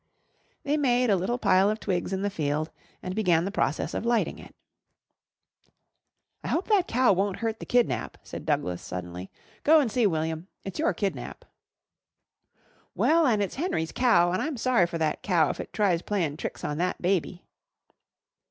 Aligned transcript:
They 0.63 0.77
made 0.77 1.11
a 1.11 1.15
little 1.15 1.37
pile 1.37 1.69
of 1.69 1.79
twigs 1.79 2.11
in 2.11 2.23
the 2.23 2.31
field 2.31 2.71
and 3.03 3.13
began 3.13 3.45
the 3.45 3.51
process 3.51 3.93
of 3.93 4.03
lighting 4.03 4.39
it. 4.39 4.55
"I 6.43 6.47
hope 6.47 6.69
that 6.69 6.87
cow 6.87 7.13
won't 7.13 7.35
hurt 7.35 7.59
the 7.59 7.67
'kidnap,'" 7.67 8.17
said 8.23 8.43
Douglas 8.43 8.81
suddenly. 8.81 9.29
"Go 9.61 9.79
and 9.79 9.91
see, 9.91 10.07
William; 10.07 10.47
it's 10.63 10.79
your 10.79 10.95
kidnap." 10.95 11.45
"Well, 12.95 13.27
an' 13.27 13.41
it's 13.43 13.57
Henry's 13.61 13.91
cow, 13.91 14.31
and 14.31 14.41
I'm 14.41 14.57
sorry 14.57 14.87
for 14.87 14.97
that 14.97 15.21
cow 15.21 15.51
if 15.51 15.59
it 15.59 15.71
tries 15.71 16.01
playin' 16.01 16.35
tricks 16.35 16.63
on 16.63 16.79
that 16.79 16.99
baby." 16.99 17.45